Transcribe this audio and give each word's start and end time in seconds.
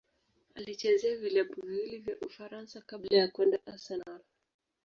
Alichezea 0.55 1.15
vilabu 1.17 1.61
viwili 1.61 1.97
vya 1.99 2.15
Ufaransa 2.21 2.81
kabla 2.81 3.17
ya 3.17 3.27
kwenda 3.27 3.59
Arsenal. 3.65 4.19